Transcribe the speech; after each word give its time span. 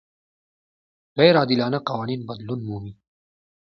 غیر 1.19 1.33
عادلانه 1.41 1.77
قوانین 1.89 2.21
بدلون 2.29 2.59
مومي. 2.67 2.93